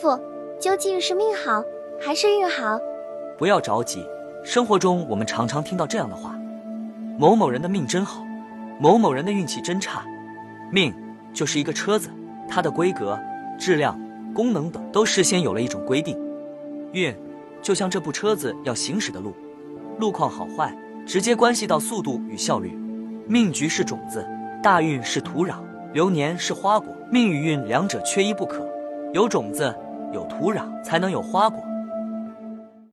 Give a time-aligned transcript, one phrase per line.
[0.00, 0.18] 傅，
[0.60, 1.62] 究竟是命好
[2.00, 2.78] 还是运好？
[3.36, 4.06] 不要着急，
[4.44, 6.38] 生活中我们常常听到这样的话：
[7.18, 8.22] 某某人的命真好，
[8.80, 10.04] 某某人的运气真差。
[10.70, 10.94] 命
[11.32, 12.08] 就是一个车子，
[12.48, 13.18] 它的规格、
[13.58, 13.98] 质量、
[14.32, 16.16] 功能等都事先有了一种规定。
[16.92, 17.14] 运
[17.60, 19.34] 就像这部车子要行驶的路，
[19.98, 20.72] 路况好坏
[21.04, 22.76] 直接关系到速度与效率。
[23.26, 24.24] 命局是种子，
[24.62, 25.56] 大运是土壤，
[25.92, 26.94] 流年是花果。
[27.10, 28.66] 命与运两者缺一不可，
[29.14, 29.74] 有种子
[30.12, 31.62] 有土壤才能有花果。